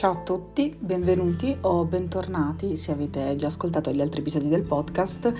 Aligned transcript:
Ciao 0.00 0.12
a 0.12 0.22
tutti, 0.22 0.74
benvenuti 0.80 1.54
o 1.60 1.84
bentornati 1.84 2.74
se 2.74 2.90
avete 2.90 3.36
già 3.36 3.48
ascoltato 3.48 3.92
gli 3.92 4.00
altri 4.00 4.20
episodi 4.20 4.48
del 4.48 4.62
podcast 4.62 5.30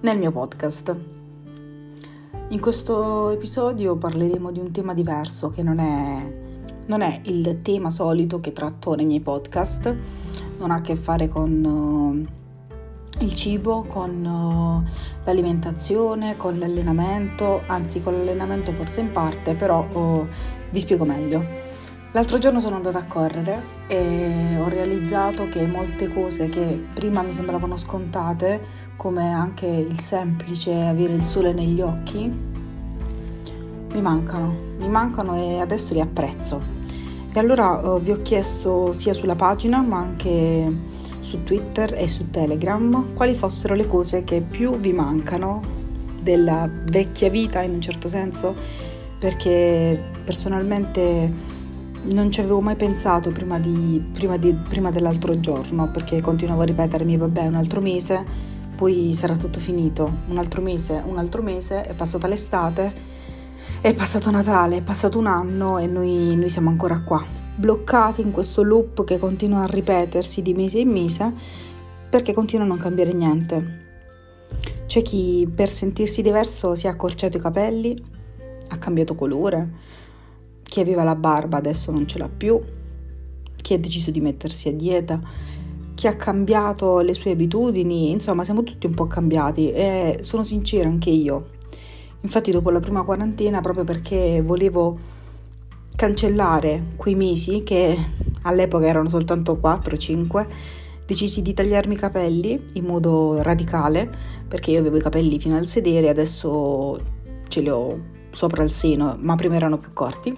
nel 0.00 0.18
mio 0.18 0.32
podcast. 0.32 0.96
In 2.48 2.60
questo 2.60 3.30
episodio 3.30 3.94
parleremo 3.94 4.50
di 4.50 4.58
un 4.58 4.72
tema 4.72 4.94
diverso 4.94 5.50
che 5.50 5.62
non 5.62 5.78
è, 5.78 6.82
non 6.86 7.02
è 7.02 7.20
il 7.26 7.60
tema 7.62 7.90
solito 7.90 8.40
che 8.40 8.52
tratto 8.52 8.96
nei 8.96 9.06
miei 9.06 9.20
podcast, 9.20 9.94
non 10.58 10.72
ha 10.72 10.74
a 10.74 10.80
che 10.80 10.96
fare 10.96 11.28
con 11.28 11.64
uh, 11.64 13.22
il 13.22 13.32
cibo, 13.36 13.84
con 13.84 14.24
uh, 14.24 14.90
l'alimentazione, 15.22 16.36
con 16.36 16.58
l'allenamento, 16.58 17.62
anzi 17.68 18.02
con 18.02 18.14
l'allenamento 18.14 18.72
forse 18.72 19.02
in 19.02 19.12
parte, 19.12 19.54
però 19.54 19.86
uh, 19.86 20.26
vi 20.68 20.80
spiego 20.80 21.04
meglio. 21.04 21.59
L'altro 22.12 22.38
giorno 22.38 22.58
sono 22.58 22.74
andata 22.74 22.98
a 22.98 23.04
correre 23.04 23.62
e 23.86 24.56
ho 24.58 24.68
realizzato 24.68 25.48
che 25.48 25.64
molte 25.64 26.12
cose 26.12 26.48
che 26.48 26.86
prima 26.92 27.22
mi 27.22 27.32
sembravano 27.32 27.76
scontate, 27.76 28.60
come 28.96 29.32
anche 29.32 29.66
il 29.66 30.00
semplice 30.00 30.74
avere 30.74 31.12
il 31.12 31.22
sole 31.22 31.52
negli 31.52 31.80
occhi, 31.80 32.18
mi 33.92 34.00
mancano, 34.00 34.54
mi 34.78 34.88
mancano 34.88 35.36
e 35.36 35.60
adesso 35.60 35.94
li 35.94 36.00
apprezzo. 36.00 36.60
E 37.32 37.38
allora 37.38 37.80
eh, 37.80 38.00
vi 38.00 38.10
ho 38.10 38.22
chiesto 38.22 38.92
sia 38.92 39.12
sulla 39.12 39.36
pagina 39.36 39.80
ma 39.80 39.98
anche 39.98 40.98
su 41.20 41.44
Twitter 41.44 41.94
e 41.94 42.08
su 42.08 42.28
Telegram 42.30 43.14
quali 43.14 43.34
fossero 43.34 43.74
le 43.74 43.86
cose 43.86 44.24
che 44.24 44.40
più 44.40 44.76
vi 44.80 44.92
mancano 44.92 45.62
della 46.20 46.68
vecchia 46.68 47.30
vita 47.30 47.62
in 47.62 47.74
un 47.74 47.80
certo 47.80 48.08
senso, 48.08 48.52
perché 49.20 49.96
personalmente 50.24 51.49
non 52.12 52.30
ci 52.30 52.40
avevo 52.40 52.60
mai 52.60 52.76
pensato 52.76 53.30
prima, 53.30 53.58
di, 53.58 54.02
prima, 54.12 54.36
di, 54.36 54.52
prima 54.52 54.90
dell'altro 54.90 55.38
giorno 55.40 55.90
perché 55.90 56.20
continuavo 56.20 56.62
a 56.62 56.64
ripetermi 56.64 57.16
vabbè 57.16 57.46
un 57.46 57.54
altro 57.54 57.80
mese, 57.80 58.24
poi 58.74 59.12
sarà 59.14 59.36
tutto 59.36 59.58
finito, 59.58 60.10
un 60.28 60.38
altro 60.38 60.62
mese, 60.62 61.02
un 61.04 61.18
altro 61.18 61.42
mese, 61.42 61.82
è 61.82 61.92
passata 61.92 62.26
l'estate, 62.26 62.92
è 63.82 63.94
passato 63.94 64.30
Natale, 64.30 64.78
è 64.78 64.82
passato 64.82 65.18
un 65.18 65.26
anno 65.26 65.78
e 65.78 65.86
noi, 65.86 66.34
noi 66.36 66.48
siamo 66.48 66.70
ancora 66.70 67.00
qua, 67.02 67.24
bloccati 67.54 68.22
in 68.22 68.30
questo 68.30 68.62
loop 68.62 69.04
che 69.04 69.18
continua 69.18 69.62
a 69.62 69.66
ripetersi 69.66 70.40
di 70.40 70.54
mese 70.54 70.78
in 70.78 70.88
mese 70.88 71.32
perché 72.08 72.32
continua 72.32 72.64
a 72.64 72.68
non 72.68 72.78
cambiare 72.78 73.12
niente. 73.12 73.78
C'è 74.86 75.02
chi 75.02 75.48
per 75.54 75.68
sentirsi 75.68 76.22
diverso 76.22 76.74
si 76.74 76.86
è 76.86 76.90
accorciato 76.90 77.36
i 77.36 77.40
capelli, 77.40 77.96
ha 78.68 78.78
cambiato 78.78 79.14
colore, 79.14 79.68
chi 80.70 80.78
aveva 80.78 81.02
la 81.02 81.16
barba 81.16 81.56
adesso 81.56 81.90
non 81.90 82.06
ce 82.06 82.18
l'ha 82.18 82.28
più, 82.28 82.58
chi 83.56 83.74
ha 83.74 83.78
deciso 83.78 84.12
di 84.12 84.20
mettersi 84.20 84.68
a 84.68 84.72
dieta, 84.72 85.20
chi 85.94 86.06
ha 86.06 86.14
cambiato 86.14 87.00
le 87.00 87.12
sue 87.12 87.32
abitudini, 87.32 88.12
insomma 88.12 88.44
siamo 88.44 88.62
tutti 88.62 88.86
un 88.86 88.94
po' 88.94 89.08
cambiati 89.08 89.72
e 89.72 90.18
sono 90.20 90.44
sincera 90.44 90.88
anche 90.88 91.10
io. 91.10 91.58
Infatti 92.20 92.52
dopo 92.52 92.70
la 92.70 92.78
prima 92.78 93.02
quarantena, 93.02 93.60
proprio 93.60 93.82
perché 93.82 94.40
volevo 94.42 94.96
cancellare 95.96 96.84
quei 96.94 97.16
mesi 97.16 97.64
che 97.64 97.98
all'epoca 98.42 98.86
erano 98.86 99.08
soltanto 99.08 99.58
4-5, 99.60 100.46
decisi 101.04 101.42
di 101.42 101.52
tagliarmi 101.52 101.94
i 101.94 101.98
capelli 101.98 102.66
in 102.74 102.84
modo 102.84 103.42
radicale, 103.42 104.08
perché 104.46 104.70
io 104.70 104.78
avevo 104.78 104.98
i 104.98 105.02
capelli 105.02 105.40
fino 105.40 105.56
al 105.56 105.66
sedere, 105.66 106.08
adesso 106.08 106.96
ce 107.48 107.60
li 107.60 107.68
ho 107.68 108.18
sopra 108.30 108.62
il 108.62 108.70
seno, 108.70 109.16
ma 109.20 109.34
prima 109.34 109.56
erano 109.56 109.78
più 109.78 109.92
corti, 109.92 110.34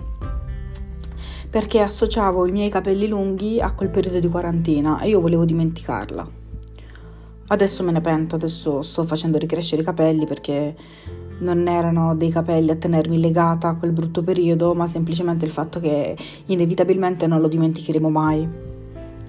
perché 1.50 1.80
associavo 1.80 2.46
i 2.46 2.52
miei 2.52 2.70
capelli 2.70 3.06
lunghi 3.06 3.60
a 3.60 3.72
quel 3.72 3.90
periodo 3.90 4.18
di 4.18 4.28
quarantena 4.28 5.00
e 5.00 5.08
io 5.08 5.20
volevo 5.20 5.44
dimenticarla. 5.44 6.40
Adesso 7.48 7.82
me 7.82 7.92
ne 7.92 8.00
pento, 8.00 8.36
adesso 8.36 8.80
sto 8.80 9.04
facendo 9.04 9.36
ricrescere 9.36 9.82
i 9.82 9.84
capelli 9.84 10.24
perché 10.24 10.74
non 11.40 11.68
erano 11.68 12.14
dei 12.14 12.30
capelli 12.30 12.70
a 12.70 12.76
tenermi 12.76 13.20
legata 13.20 13.68
a 13.68 13.76
quel 13.76 13.92
brutto 13.92 14.22
periodo, 14.22 14.74
ma 14.74 14.86
semplicemente 14.86 15.44
il 15.44 15.50
fatto 15.50 15.78
che 15.78 16.16
inevitabilmente 16.46 17.26
non 17.26 17.40
lo 17.40 17.48
dimenticheremo 17.48 18.08
mai. 18.08 18.48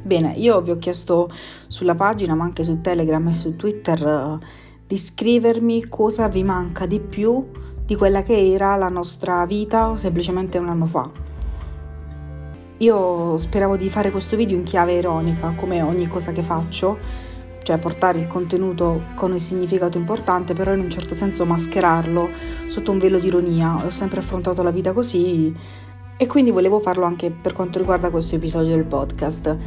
Bene, 0.01 0.33
io 0.37 0.61
vi 0.61 0.71
ho 0.71 0.77
chiesto 0.77 1.29
sulla 1.67 1.95
pagina, 1.95 2.35
ma 2.35 2.43
anche 2.43 2.63
su 2.63 2.79
Telegram 2.79 3.27
e 3.27 3.33
su 3.33 3.55
Twitter, 3.55 4.39
di 4.85 4.97
scrivermi 4.97 5.87
cosa 5.89 6.27
vi 6.27 6.43
manca 6.43 6.85
di 6.85 6.99
più 6.99 7.45
di 7.85 7.95
quella 7.95 8.21
che 8.21 8.53
era 8.53 8.75
la 8.75 8.89
nostra 8.89 9.45
vita 9.45 9.95
semplicemente 9.97 10.57
un 10.57 10.69
anno 10.69 10.85
fa. 10.85 11.09
Io 12.77 13.37
speravo 13.37 13.77
di 13.77 13.89
fare 13.89 14.11
questo 14.11 14.35
video 14.35 14.57
in 14.57 14.63
chiave 14.63 14.93
ironica, 14.93 15.53
come 15.55 15.81
ogni 15.81 16.07
cosa 16.07 16.31
che 16.31 16.41
faccio, 16.41 16.97
cioè 17.61 17.77
portare 17.77 18.19
il 18.19 18.27
contenuto 18.27 19.01
con 19.15 19.31
un 19.31 19.39
significato 19.39 19.97
importante, 19.97 20.53
però 20.53 20.73
in 20.73 20.81
un 20.81 20.89
certo 20.89 21.13
senso 21.13 21.45
mascherarlo 21.45 22.29
sotto 22.67 22.91
un 22.91 22.97
velo 22.97 23.19
di 23.19 23.27
ironia. 23.27 23.85
Ho 23.85 23.89
sempre 23.89 24.19
affrontato 24.19 24.63
la 24.63 24.71
vita 24.71 24.91
così 24.91 25.55
e 26.17 26.27
quindi 26.27 26.51
volevo 26.51 26.79
farlo 26.79 27.05
anche 27.05 27.31
per 27.31 27.53
quanto 27.53 27.79
riguarda 27.79 28.09
questo 28.09 28.35
episodio 28.35 28.75
del 28.75 28.85
podcast. 28.85 29.57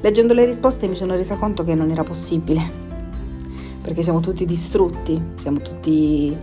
Leggendo 0.00 0.32
le 0.32 0.44
risposte 0.44 0.86
mi 0.86 0.96
sono 0.96 1.14
resa 1.14 1.36
conto 1.36 1.64
che 1.64 1.74
non 1.74 1.90
era 1.90 2.04
possibile, 2.04 2.70
perché 3.82 4.02
siamo 4.02 4.20
tutti 4.20 4.46
distrutti, 4.46 5.20
siamo 5.36 5.60
tutti 5.60 6.36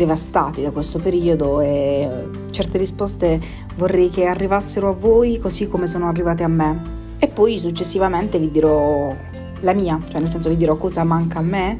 devastati 0.00 0.62
da 0.62 0.70
questo 0.70 0.98
periodo 0.98 1.60
e 1.60 2.28
certe 2.50 2.78
risposte 2.78 3.38
vorrei 3.76 4.08
che 4.08 4.24
arrivassero 4.24 4.88
a 4.88 4.92
voi 4.92 5.38
così 5.38 5.68
come 5.68 5.86
sono 5.86 6.08
arrivate 6.08 6.42
a 6.42 6.48
me. 6.48 6.98
E 7.18 7.28
poi 7.28 7.58
successivamente 7.58 8.38
vi 8.38 8.50
dirò 8.50 9.14
la 9.60 9.74
mia, 9.74 10.00
cioè 10.08 10.20
nel 10.20 10.30
senso 10.30 10.48
vi 10.48 10.56
dirò 10.56 10.76
cosa 10.76 11.04
manca 11.04 11.40
a 11.40 11.42
me. 11.42 11.78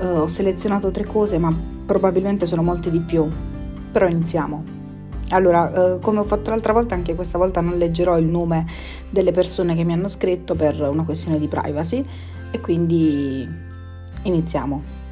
Uh, 0.00 0.20
ho 0.20 0.26
selezionato 0.26 0.90
tre 0.90 1.04
cose, 1.04 1.36
ma 1.36 1.54
probabilmente 1.84 2.46
sono 2.46 2.62
molte 2.62 2.90
di 2.90 3.00
più. 3.00 3.30
Però 3.92 4.06
iniziamo. 4.06 4.64
Allora, 5.28 5.96
uh, 5.96 5.98
come 5.98 6.20
ho 6.20 6.24
fatto 6.24 6.48
l'altra 6.48 6.72
volta, 6.72 6.94
anche 6.94 7.14
questa 7.14 7.36
volta 7.36 7.60
non 7.60 7.76
leggerò 7.76 8.18
il 8.18 8.26
nome 8.26 8.66
delle 9.10 9.32
persone 9.32 9.74
che 9.74 9.84
mi 9.84 9.92
hanno 9.92 10.08
scritto 10.08 10.54
per 10.54 10.80
una 10.80 11.04
questione 11.04 11.38
di 11.38 11.46
privacy 11.46 12.02
e 12.50 12.60
quindi 12.60 13.46
iniziamo. 14.22 15.03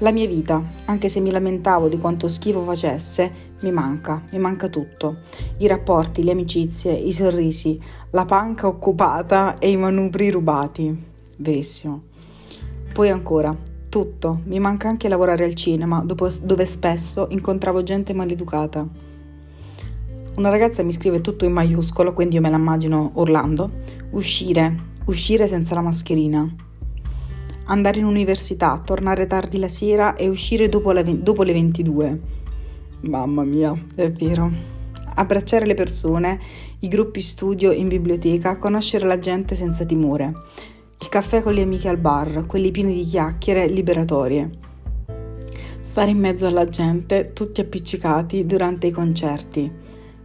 La 0.00 0.12
mia 0.12 0.26
vita, 0.26 0.62
anche 0.84 1.08
se 1.08 1.20
mi 1.20 1.30
lamentavo 1.30 1.88
di 1.88 1.98
quanto 1.98 2.28
schifo 2.28 2.62
facesse, 2.64 3.32
mi 3.60 3.70
manca, 3.70 4.22
mi 4.30 4.38
manca 4.38 4.68
tutto. 4.68 5.20
I 5.56 5.66
rapporti, 5.66 6.22
le 6.22 6.32
amicizie, 6.32 6.92
i 6.92 7.14
sorrisi, 7.14 7.80
la 8.10 8.26
panca 8.26 8.66
occupata 8.66 9.56
e 9.56 9.70
i 9.70 9.76
manubri 9.78 10.30
rubati. 10.30 10.94
Verissimo. 11.38 12.02
Poi 12.92 13.08
ancora, 13.08 13.56
tutto. 13.88 14.40
Mi 14.44 14.58
manca 14.58 14.86
anche 14.88 15.08
lavorare 15.08 15.44
al 15.44 15.54
cinema, 15.54 16.04
dove 16.04 16.66
spesso 16.66 17.28
incontravo 17.30 17.82
gente 17.82 18.12
maleducata. 18.12 18.86
Una 20.34 20.50
ragazza 20.50 20.82
mi 20.82 20.92
scrive 20.92 21.22
tutto 21.22 21.46
in 21.46 21.52
maiuscolo, 21.52 22.12
quindi 22.12 22.34
io 22.34 22.42
me 22.42 22.50
la 22.50 22.58
immagino 22.58 23.12
urlando. 23.14 23.70
Uscire, 24.10 24.76
uscire 25.06 25.46
senza 25.46 25.74
la 25.74 25.80
mascherina 25.80 26.65
andare 27.66 27.98
in 27.98 28.04
università, 28.04 28.80
tornare 28.84 29.26
tardi 29.26 29.58
la 29.58 29.68
sera 29.68 30.14
e 30.14 30.28
uscire 30.28 30.68
dopo, 30.68 30.92
la, 30.92 31.02
dopo 31.02 31.42
le 31.42 31.52
22. 31.52 32.20
Mamma 33.02 33.44
mia, 33.44 33.74
è 33.94 34.10
vero. 34.10 34.50
Abbracciare 35.14 35.66
le 35.66 35.74
persone, 35.74 36.38
i 36.80 36.88
gruppi 36.88 37.20
studio 37.20 37.72
in 37.72 37.88
biblioteca, 37.88 38.58
conoscere 38.58 39.06
la 39.06 39.18
gente 39.18 39.54
senza 39.54 39.84
timore. 39.84 40.32
Il 41.00 41.08
caffè 41.08 41.42
con 41.42 41.54
le 41.54 41.62
amiche 41.62 41.88
al 41.88 41.98
bar, 41.98 42.46
quelli 42.46 42.70
pieni 42.70 42.94
di 42.94 43.04
chiacchiere 43.04 43.66
liberatorie. 43.66 44.50
Stare 45.80 46.10
in 46.10 46.18
mezzo 46.18 46.46
alla 46.46 46.68
gente, 46.68 47.32
tutti 47.32 47.60
appiccicati 47.60 48.44
durante 48.44 48.88
i 48.88 48.90
concerti. 48.90 49.70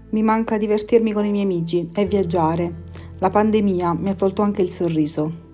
Mi 0.09 0.23
manca 0.23 0.57
divertirmi 0.57 1.13
con 1.13 1.25
i 1.25 1.31
miei 1.31 1.45
amici 1.45 1.87
e 1.93 2.05
viaggiare. 2.05 2.83
La 3.19 3.29
pandemia 3.29 3.93
mi 3.93 4.09
ha 4.09 4.15
tolto 4.15 4.41
anche 4.41 4.61
il 4.61 4.71
sorriso. 4.71 5.50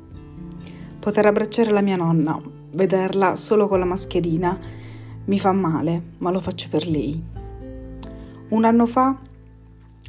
Poter 1.08 1.26
abbracciare 1.26 1.72
la 1.72 1.80
mia 1.80 1.96
nonna, 1.96 2.38
vederla 2.74 3.38
solo 3.38 3.70
con 3.70 3.80
la 3.80 3.86
mascherina, 3.86 4.60
mi 5.24 5.40
fa 5.40 5.54
male, 5.54 6.02
ma 6.18 6.32
lo 6.32 6.42
faccio 6.42 6.68
per 6.70 6.86
lei. 6.86 7.24
Un 8.50 8.66
anno 8.66 8.86
fa, 8.86 9.18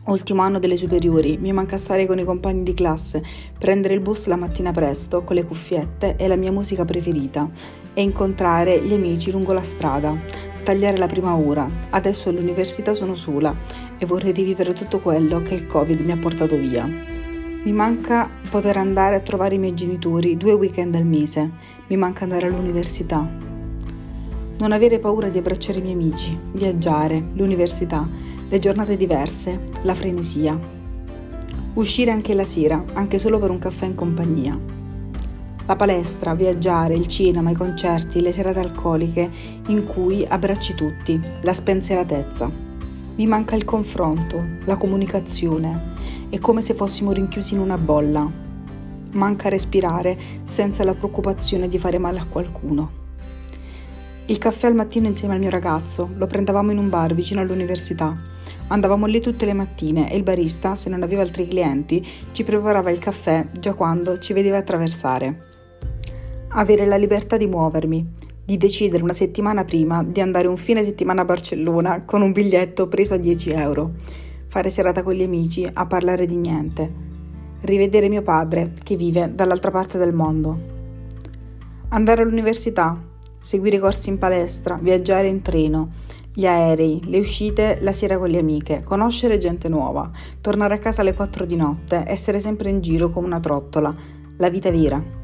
ultimo 0.06 0.42
anno 0.42 0.58
delle 0.58 0.76
superiori, 0.76 1.38
mi 1.38 1.52
manca 1.52 1.76
stare 1.76 2.04
con 2.04 2.18
i 2.18 2.24
compagni 2.24 2.64
di 2.64 2.74
classe, 2.74 3.22
prendere 3.56 3.94
il 3.94 4.00
bus 4.00 4.26
la 4.26 4.34
mattina 4.34 4.72
presto 4.72 5.22
con 5.22 5.36
le 5.36 5.44
cuffiette 5.44 6.16
e 6.16 6.26
la 6.26 6.34
mia 6.34 6.50
musica 6.50 6.84
preferita 6.84 7.48
e 7.94 8.02
incontrare 8.02 8.82
gli 8.82 8.92
amici 8.92 9.30
lungo 9.30 9.52
la 9.52 9.62
strada, 9.62 10.18
tagliare 10.64 10.96
la 10.96 11.06
prima 11.06 11.32
ora. 11.32 11.70
Adesso 11.90 12.28
all'università 12.28 12.92
sono 12.92 13.14
sola 13.14 13.54
e 13.96 14.04
vorrei 14.04 14.32
rivivere 14.32 14.72
tutto 14.72 14.98
quello 14.98 15.42
che 15.42 15.54
il 15.54 15.68
Covid 15.68 16.00
mi 16.00 16.10
ha 16.10 16.16
portato 16.16 16.56
via. 16.56 17.17
Mi 17.60 17.72
manca 17.72 18.30
poter 18.50 18.76
andare 18.76 19.16
a 19.16 19.20
trovare 19.20 19.56
i 19.56 19.58
miei 19.58 19.74
genitori 19.74 20.36
due 20.36 20.52
weekend 20.52 20.94
al 20.94 21.04
mese, 21.04 21.50
mi 21.88 21.96
manca 21.96 22.22
andare 22.22 22.46
all'università. 22.46 23.28
Non 24.58 24.72
avere 24.72 25.00
paura 25.00 25.28
di 25.28 25.38
abbracciare 25.38 25.80
i 25.80 25.82
miei 25.82 25.94
amici, 25.94 26.38
viaggiare, 26.52 27.20
l'università, 27.34 28.08
le 28.48 28.58
giornate 28.60 28.96
diverse, 28.96 29.64
la 29.82 29.94
frenesia. 29.94 30.58
Uscire 31.74 32.12
anche 32.12 32.32
la 32.32 32.44
sera, 32.44 32.82
anche 32.92 33.18
solo 33.18 33.40
per 33.40 33.50
un 33.50 33.58
caffè 33.58 33.86
in 33.86 33.96
compagnia. 33.96 34.58
La 35.66 35.76
palestra, 35.76 36.34
viaggiare, 36.34 36.94
il 36.94 37.08
cinema, 37.08 37.50
i 37.50 37.54
concerti, 37.54 38.20
le 38.20 38.32
serate 38.32 38.60
alcoliche 38.60 39.28
in 39.66 39.84
cui 39.84 40.24
abbracci 40.26 40.74
tutti, 40.74 41.20
la 41.42 41.52
spensieratezza. 41.52 42.67
Mi 43.18 43.26
manca 43.26 43.54
il 43.54 43.66
confronto, 43.66 44.42
la 44.64 44.78
comunicazione. 44.78 45.92
È 46.30 46.38
come 46.38 46.62
se 46.62 46.72
fossimo 46.72 47.12
rinchiusi 47.12 47.52
in 47.52 47.60
una 47.60 47.76
bolla. 47.76 48.26
Manca 49.10 49.50
respirare 49.50 50.16
senza 50.44 50.82
la 50.84 50.94
preoccupazione 50.94 51.68
di 51.68 51.78
fare 51.78 51.98
male 51.98 52.20
a 52.20 52.26
qualcuno. 52.26 52.90
Il 54.24 54.38
caffè 54.38 54.68
al 54.68 54.74
mattino 54.74 55.06
insieme 55.06 55.34
al 55.34 55.40
mio 55.40 55.50
ragazzo, 55.50 56.08
lo 56.16 56.26
prendevamo 56.26 56.70
in 56.70 56.78
un 56.78 56.88
bar 56.88 57.14
vicino 57.14 57.42
all'università 57.42 58.36
Andavamo 58.70 59.06
lì 59.06 59.20
tutte 59.20 59.46
le 59.46 59.54
mattine 59.54 60.12
e 60.12 60.16
il 60.16 60.22
barista, 60.22 60.74
se 60.74 60.90
non 60.90 61.02
aveva 61.02 61.22
altri 61.22 61.48
clienti, 61.48 62.06
ci 62.32 62.44
preparava 62.44 62.90
il 62.90 62.98
caffè 62.98 63.46
già 63.58 63.72
quando 63.72 64.18
ci 64.18 64.34
vedeva 64.34 64.58
attraversare. 64.58 65.46
Avere 66.48 66.84
la 66.84 66.96
libertà 66.96 67.38
di 67.38 67.46
muovermi, 67.46 68.06
di 68.48 68.56
decidere 68.56 69.02
una 69.02 69.12
settimana 69.12 69.62
prima 69.66 70.02
di 70.02 70.22
andare 70.22 70.48
un 70.48 70.56
fine 70.56 70.82
settimana 70.82 71.20
a 71.20 71.26
Barcellona 71.26 72.04
con 72.06 72.22
un 72.22 72.32
biglietto 72.32 72.88
preso 72.88 73.12
a 73.12 73.18
10 73.18 73.50
euro, 73.50 73.90
fare 74.46 74.70
serata 74.70 75.02
con 75.02 75.12
gli 75.12 75.22
amici 75.22 75.68
a 75.70 75.84
parlare 75.84 76.24
di 76.24 76.36
niente, 76.36 76.90
rivedere 77.60 78.08
mio 78.08 78.22
padre 78.22 78.72
che 78.82 78.96
vive 78.96 79.34
dall'altra 79.34 79.70
parte 79.70 79.98
del 79.98 80.14
mondo, 80.14 80.58
andare 81.90 82.22
all'università, 82.22 82.98
seguire 83.38 83.78
corsi 83.78 84.08
in 84.08 84.16
palestra, 84.16 84.78
viaggiare 84.80 85.28
in 85.28 85.42
treno, 85.42 85.90
gli 86.32 86.46
aerei, 86.46 87.02
le 87.04 87.18
uscite 87.18 87.76
la 87.82 87.92
sera 87.92 88.16
con 88.16 88.30
le 88.30 88.38
amiche, 88.38 88.82
conoscere 88.82 89.36
gente 89.36 89.68
nuova, 89.68 90.10
tornare 90.40 90.72
a 90.72 90.78
casa 90.78 91.02
alle 91.02 91.12
4 91.12 91.44
di 91.44 91.56
notte, 91.56 92.02
essere 92.06 92.40
sempre 92.40 92.70
in 92.70 92.80
giro 92.80 93.10
come 93.10 93.26
una 93.26 93.40
trottola, 93.40 93.94
la 94.38 94.48
vita 94.48 94.70
vera. 94.70 95.17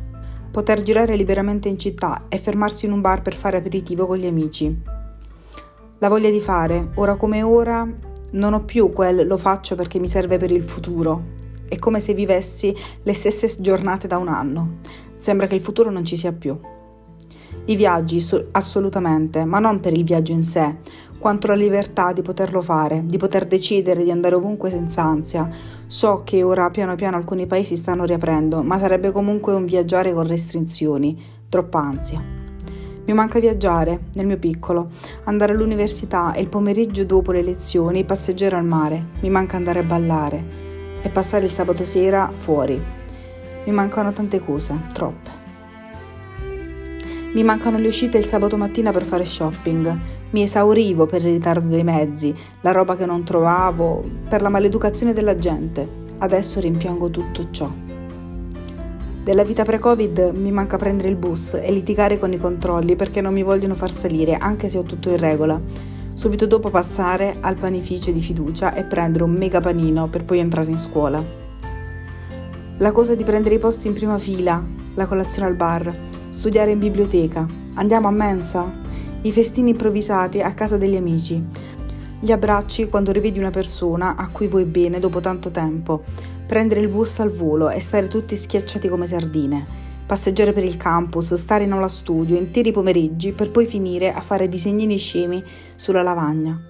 Poter 0.54 0.82
girare 0.82 1.16
liberamente 1.16 1.68
in 1.68 1.76
città 1.76 2.26
e 2.28 2.38
fermarsi 2.38 2.86
in 2.86 2.92
un 2.92 3.00
bar 3.00 3.22
per 3.22 3.34
fare 3.34 3.56
aperitivo 3.56 4.06
con 4.06 4.18
gli 4.18 4.26
amici. 4.26 4.82
La 5.98 6.08
voglia 6.08 6.30
di 6.30 6.38
fare, 6.38 6.90
ora 6.94 7.16
come 7.16 7.42
ora, 7.42 7.84
non 8.30 8.52
ho 8.52 8.62
più 8.62 8.92
quel 8.92 9.26
lo 9.26 9.36
faccio 9.36 9.74
perché 9.74 9.98
mi 9.98 10.06
serve 10.06 10.38
per 10.38 10.52
il 10.52 10.62
futuro. 10.62 11.32
È 11.68 11.76
come 11.80 11.98
se 11.98 12.14
vivessi 12.14 12.72
le 13.02 13.14
stesse 13.14 13.56
giornate 13.58 14.06
da 14.06 14.16
un 14.16 14.28
anno. 14.28 14.76
Sembra 15.16 15.48
che 15.48 15.56
il 15.56 15.60
futuro 15.60 15.90
non 15.90 16.04
ci 16.04 16.16
sia 16.16 16.32
più. 16.32 16.56
I 17.64 17.74
viaggi, 17.74 18.24
assolutamente, 18.52 19.44
ma 19.44 19.58
non 19.58 19.80
per 19.80 19.92
il 19.92 20.04
viaggio 20.04 20.30
in 20.30 20.44
sé, 20.44 20.76
quanto 21.24 21.46
la 21.46 21.54
libertà 21.54 22.12
di 22.12 22.20
poterlo 22.20 22.60
fare, 22.60 23.00
di 23.06 23.16
poter 23.16 23.46
decidere 23.46 24.04
di 24.04 24.10
andare 24.10 24.34
ovunque 24.34 24.68
senza 24.68 25.04
ansia. 25.04 25.48
So 25.86 26.20
che 26.22 26.42
ora 26.42 26.68
piano 26.68 26.96
piano 26.96 27.16
alcuni 27.16 27.46
paesi 27.46 27.76
stanno 27.76 28.04
riaprendo, 28.04 28.62
ma 28.62 28.78
sarebbe 28.78 29.10
comunque 29.10 29.54
un 29.54 29.64
viaggiare 29.64 30.12
con 30.12 30.26
restrizioni, 30.26 31.18
troppa 31.48 31.78
ansia. 31.78 32.22
Mi 33.06 33.12
manca 33.14 33.38
viaggiare, 33.38 34.08
nel 34.16 34.26
mio 34.26 34.36
piccolo, 34.36 34.90
andare 35.24 35.52
all'università 35.52 36.34
e 36.34 36.42
il 36.42 36.48
pomeriggio 36.48 37.06
dopo 37.06 37.32
le 37.32 37.42
lezioni 37.42 38.04
passeggiare 38.04 38.56
al 38.56 38.66
mare. 38.66 39.02
Mi 39.20 39.30
manca 39.30 39.56
andare 39.56 39.78
a 39.78 39.84
ballare 39.84 40.44
e 41.00 41.08
passare 41.08 41.46
il 41.46 41.50
sabato 41.50 41.86
sera 41.86 42.30
fuori. 42.36 42.78
Mi 43.64 43.72
mancano 43.72 44.12
tante 44.12 44.44
cose, 44.44 44.78
troppe. 44.92 45.30
Mi 47.32 47.42
mancano 47.42 47.78
le 47.78 47.88
uscite 47.88 48.18
il 48.18 48.26
sabato 48.26 48.58
mattina 48.58 48.92
per 48.92 49.04
fare 49.04 49.24
shopping. 49.24 50.13
Mi 50.34 50.42
esaurivo 50.42 51.06
per 51.06 51.24
il 51.24 51.34
ritardo 51.34 51.68
dei 51.68 51.84
mezzi, 51.84 52.34
la 52.62 52.72
roba 52.72 52.96
che 52.96 53.06
non 53.06 53.22
trovavo, 53.22 54.04
per 54.28 54.42
la 54.42 54.48
maleducazione 54.48 55.12
della 55.12 55.38
gente. 55.38 55.88
Adesso 56.18 56.58
rimpiango 56.58 57.08
tutto 57.08 57.52
ciò. 57.52 57.70
Della 59.22 59.44
vita 59.44 59.62
pre-Covid 59.62 60.32
mi 60.34 60.50
manca 60.50 60.76
prendere 60.76 61.08
il 61.08 61.14
bus 61.14 61.54
e 61.54 61.70
litigare 61.70 62.18
con 62.18 62.32
i 62.32 62.38
controlli 62.40 62.96
perché 62.96 63.20
non 63.20 63.32
mi 63.32 63.44
vogliono 63.44 63.76
far 63.76 63.92
salire, 63.92 64.34
anche 64.34 64.68
se 64.68 64.76
ho 64.76 64.82
tutto 64.82 65.08
in 65.08 65.18
regola. 65.18 65.60
Subito 66.14 66.48
dopo 66.48 66.68
passare 66.68 67.36
al 67.38 67.54
panificio 67.54 68.10
di 68.10 68.20
fiducia 68.20 68.74
e 68.74 68.82
prendere 68.82 69.22
un 69.22 69.30
mega 69.30 69.60
panino 69.60 70.08
per 70.08 70.24
poi 70.24 70.40
entrare 70.40 70.68
in 70.68 70.78
scuola. 70.78 71.22
La 72.78 72.90
cosa 72.90 73.14
di 73.14 73.22
prendere 73.22 73.54
i 73.54 73.60
posti 73.60 73.86
in 73.86 73.92
prima 73.94 74.18
fila, 74.18 74.60
la 74.94 75.06
colazione 75.06 75.46
al 75.46 75.54
bar, 75.54 75.96
studiare 76.30 76.72
in 76.72 76.80
biblioteca, 76.80 77.46
andiamo 77.74 78.08
a 78.08 78.10
mensa, 78.10 78.82
i 79.24 79.32
festini 79.32 79.70
improvvisati 79.70 80.42
a 80.42 80.52
casa 80.52 80.76
degli 80.76 80.96
amici, 80.96 81.42
gli 82.20 82.30
abbracci 82.30 82.88
quando 82.88 83.10
rivedi 83.10 83.38
una 83.38 83.50
persona 83.50 84.16
a 84.16 84.28
cui 84.28 84.48
vuoi 84.48 84.66
bene 84.66 84.98
dopo 84.98 85.20
tanto 85.20 85.50
tempo, 85.50 86.04
prendere 86.46 86.80
il 86.80 86.88
bus 86.88 87.20
al 87.20 87.30
volo 87.30 87.70
e 87.70 87.80
stare 87.80 88.06
tutti 88.06 88.36
schiacciati 88.36 88.86
come 88.86 89.06
sardine, 89.06 89.66
passeggiare 90.04 90.52
per 90.52 90.64
il 90.64 90.76
campus, 90.76 91.32
stare 91.34 91.64
in 91.64 91.72
aula 91.72 91.88
studio 91.88 92.36
interi 92.36 92.70
pomeriggi 92.70 93.32
per 93.32 93.50
poi 93.50 93.64
finire 93.64 94.12
a 94.12 94.20
fare 94.20 94.46
disegnini 94.46 94.98
scemi 94.98 95.42
sulla 95.74 96.02
lavagna, 96.02 96.60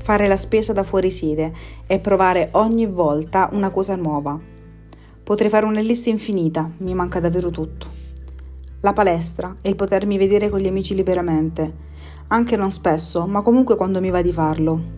fare 0.00 0.28
la 0.28 0.36
spesa 0.36 0.72
da 0.72 0.84
fuori 0.84 1.10
sede 1.10 1.52
e 1.84 1.98
provare 1.98 2.50
ogni 2.52 2.86
volta 2.86 3.48
una 3.52 3.70
cosa 3.70 3.96
nuova. 3.96 4.38
Potrei 5.24 5.50
fare 5.50 5.66
una 5.66 5.80
lista 5.80 6.10
infinita, 6.10 6.70
mi 6.78 6.94
manca 6.94 7.18
davvero 7.18 7.50
tutto 7.50 7.97
la 8.80 8.92
palestra 8.92 9.56
e 9.60 9.68
il 9.68 9.76
potermi 9.76 10.16
vedere 10.18 10.48
con 10.48 10.60
gli 10.60 10.66
amici 10.66 10.94
liberamente, 10.94 11.86
anche 12.28 12.56
non 12.56 12.70
spesso, 12.70 13.26
ma 13.26 13.42
comunque 13.42 13.76
quando 13.76 14.00
mi 14.00 14.10
va 14.10 14.22
di 14.22 14.32
farlo. 14.32 14.96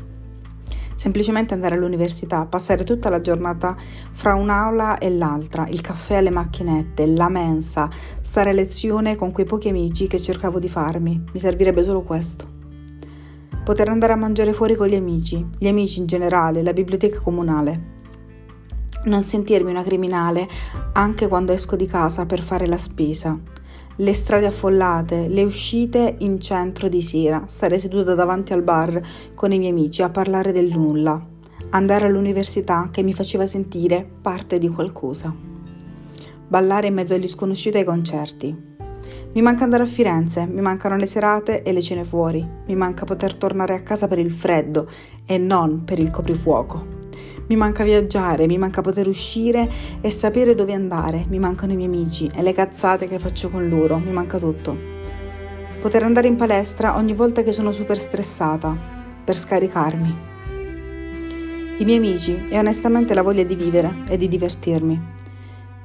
Semplicemente 0.95 1.55
andare 1.55 1.77
all'università, 1.77 2.45
passare 2.45 2.85
tutta 2.85 3.09
la 3.09 3.23
giornata 3.23 3.75
fra 4.13 4.35
un'aula 4.35 4.99
e 4.99 5.11
l'altra, 5.11 5.67
il 5.69 5.81
caffè 5.81 6.17
alle 6.17 6.29
macchinette, 6.29 7.07
la 7.07 7.31
mensa, 7.31 7.89
stare 8.21 8.51
a 8.51 8.53
lezione 8.53 9.17
con 9.17 9.33
quei 9.33 9.47
pochi 9.47 9.71
amici 9.71 10.07
che 10.09 10.21
cercavo 10.21 10.59
di 10.59 10.69
farmi, 10.69 11.23
mi 11.33 11.41
servirebbe 11.41 11.83
solo 11.83 12.03
questo. 12.03 12.59
Poter 13.65 13.89
andare 13.89 14.13
a 14.13 14.17
mangiare 14.17 14.53
fuori 14.53 14.75
con 14.75 14.89
gli 14.89 14.95
amici, 14.95 15.47
gli 15.59 15.69
amici 15.69 16.01
in 16.01 16.07
generale, 16.07 16.63
la 16.63 16.75
biblioteca 16.75 17.21
comunale. 17.21 17.99
Non 19.05 19.23
sentirmi 19.23 19.71
una 19.71 19.83
criminale 19.83 20.47
anche 20.93 21.29
quando 21.29 21.53
esco 21.53 21.77
di 21.77 21.87
casa 21.87 22.27
per 22.27 22.43
fare 22.43 22.67
la 22.67 22.77
spesa 22.77 23.41
le 24.01 24.15
strade 24.15 24.47
affollate, 24.47 25.29
le 25.29 25.43
uscite 25.43 26.17
in 26.21 26.41
centro 26.41 26.89
di 26.89 27.03
sera, 27.03 27.45
stare 27.49 27.79
seduta 27.79 28.15
davanti 28.15 28.55
al 28.55 28.63
bar 28.63 29.01
con 29.35 29.53
i 29.53 29.59
miei 29.59 29.73
amici 29.73 30.03
a 30.03 30.09
parlare 30.09 30.53
del 30.53 30.71
nulla, 30.71 31.23
andare 31.71 32.07
all'università 32.07 32.89
che 32.91 33.03
mi 33.03 33.13
faceva 33.13 33.47
sentire 33.47 34.09
parte 34.23 34.59
di 34.59 34.69
qualcosa, 34.69 35.35
ballare 36.49 36.87
in 36.87 36.95
mezzo 36.95 37.13
agli 37.13 37.29
sconosciuti 37.29 37.77
ai 37.77 37.85
concerti. 37.85 38.69
Mi 39.33 39.43
manca 39.43 39.65
andare 39.65 39.83
a 39.83 39.87
Firenze, 39.87 40.47
mi 40.47 40.63
mancano 40.63 40.97
le 40.97 41.07
serate 41.07 41.63
e 41.63 41.71
le 41.71 41.83
cene 41.83 42.05
fuori, 42.05 42.45
mi 42.67 42.75
manca 42.75 43.05
poter 43.05 43.35
tornare 43.35 43.75
a 43.75 43.83
casa 43.83 44.09
per 44.09 44.19
il 44.19 44.33
freddo 44.33 44.89
e 45.27 45.37
non 45.37 45.85
per 45.85 45.99
il 45.99 46.11
coprifuoco. 46.11 47.00
Mi 47.51 47.57
manca 47.57 47.83
viaggiare, 47.83 48.47
mi 48.47 48.59
manca 48.59 48.81
poter 48.81 49.09
uscire 49.09 49.69
e 50.01 50.13
sapere 50.13 50.55
dove 50.55 50.73
andare, 50.73 51.25
mi 51.29 51.41
mancano 51.41 51.73
i 51.73 51.75
miei 51.75 51.89
amici 51.89 52.31
e 52.33 52.43
le 52.43 52.53
cazzate 52.53 53.07
che 53.07 53.19
faccio 53.19 53.51
con 53.51 53.69
loro, 53.69 53.99
mi 53.99 54.13
manca 54.13 54.39
tutto. 54.39 54.79
Poter 55.81 56.05
andare 56.05 56.29
in 56.29 56.37
palestra 56.37 56.95
ogni 56.95 57.13
volta 57.13 57.43
che 57.43 57.51
sono 57.51 57.73
super 57.73 57.99
stressata, 57.99 58.77
per 59.25 59.37
scaricarmi. 59.37 60.17
I 61.79 61.85
miei 61.85 61.97
amici 61.97 62.47
e 62.49 62.57
onestamente 62.57 63.15
la 63.15 63.23
voglia 63.23 63.43
di 63.43 63.57
vivere 63.57 64.05
e 64.07 64.17
di 64.17 64.29
divertirmi. 64.29 65.03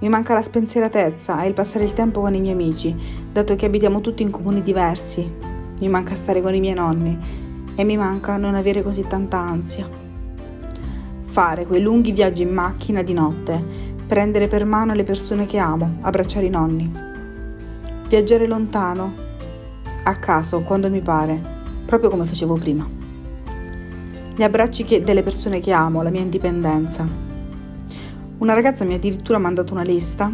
Mi 0.01 0.09
manca 0.09 0.35
la 0.35 0.43
spensieratezza 0.43 1.41
e 1.41 1.47
il 1.47 1.53
passare 1.55 1.83
il 1.83 1.93
tempo 1.93 2.21
con 2.21 2.35
i 2.35 2.41
miei 2.41 2.53
amici, 2.53 2.95
dato 3.31 3.55
che 3.55 3.65
abitiamo 3.65 4.01
tutti 4.01 4.21
in 4.21 4.29
comuni 4.29 4.61
diversi. 4.61 5.27
Mi 5.79 5.89
manca 5.89 6.13
stare 6.13 6.43
con 6.43 6.53
i 6.53 6.59
miei 6.59 6.75
nonni 6.75 7.17
e 7.75 7.83
mi 7.83 7.97
manca 7.97 8.37
non 8.37 8.53
avere 8.53 8.83
così 8.83 9.07
tanta 9.07 9.39
ansia 9.39 10.03
fare 11.35 11.65
quei 11.65 11.81
lunghi 11.81 12.13
viaggi 12.13 12.43
in 12.43 12.53
macchina 12.53 13.01
di 13.01 13.11
notte, 13.11 13.61
prendere 14.07 14.47
per 14.47 14.63
mano 14.63 14.93
le 14.93 15.03
persone 15.03 15.45
che 15.45 15.57
amo, 15.57 15.97
abbracciare 15.99 16.45
i 16.45 16.49
nonni. 16.49 16.89
Viaggiare 18.07 18.47
lontano, 18.47 19.13
a 20.05 20.15
caso, 20.15 20.61
quando 20.61 20.89
mi 20.89 21.01
pare, 21.01 21.37
proprio 21.85 22.09
come 22.09 22.23
facevo 22.23 22.53
prima. 22.53 22.87
Gli 24.33 24.43
abbracci 24.43 24.85
che, 24.85 25.01
delle 25.01 25.23
persone 25.23 25.59
che 25.59 25.73
amo, 25.73 26.01
la 26.01 26.09
mia 26.09 26.21
indipendenza. 26.21 27.05
Una 28.37 28.53
ragazza 28.53 28.85
mi 28.85 28.93
ha 28.93 28.95
addirittura 28.95 29.37
mandato 29.37 29.73
una 29.73 29.83
lista. 29.83 30.31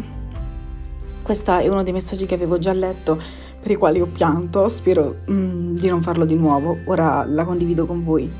Questo 1.20 1.56
è 1.56 1.66
uno 1.66 1.82
dei 1.82 1.92
messaggi 1.92 2.26
che 2.26 2.34
avevo 2.34 2.58
già 2.58 2.72
letto, 2.72 3.20
per 3.60 3.72
i 3.72 3.76
quali 3.76 4.00
ho 4.00 4.06
pianto, 4.06 4.68
spero 4.68 5.16
mm, 5.28 5.74
di 5.74 5.88
non 5.88 6.00
farlo 6.00 6.24
di 6.24 6.36
nuovo, 6.36 6.78
ora 6.84 7.24
la 7.26 7.44
condivido 7.44 7.86
con 7.86 8.04
voi. 8.04 8.30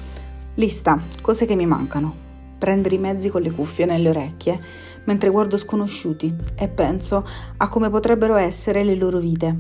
Lista, 0.55 1.01
cose 1.21 1.45
che 1.45 1.57
mi 1.57 1.67
mancano 1.67 2.22
prendere 2.63 2.95
i 2.95 2.99
mezzi 2.99 3.29
con 3.29 3.43
le 3.43 3.51
cuffie 3.51 3.87
nelle 3.87 4.09
orecchie 4.09 4.61
mentre 5.07 5.31
guardo 5.31 5.57
sconosciuti 5.57 6.33
e 6.55 6.69
penso 6.69 7.27
a 7.57 7.69
come 7.69 7.91
potrebbero 7.91 8.37
essere 8.37 8.85
le 8.85 8.95
loro 8.95 9.19
vite. 9.19 9.59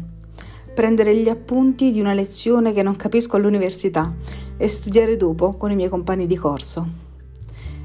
Prendere 0.72 1.16
gli 1.16 1.28
appunti 1.28 1.90
di 1.90 1.98
una 1.98 2.12
lezione 2.12 2.72
che 2.72 2.84
non 2.84 2.94
capisco 2.94 3.34
all'università 3.34 4.14
e 4.56 4.68
studiare 4.68 5.16
dopo 5.16 5.56
con 5.56 5.72
i 5.72 5.74
miei 5.74 5.88
compagni 5.88 6.28
di 6.28 6.36
corso. 6.36 7.00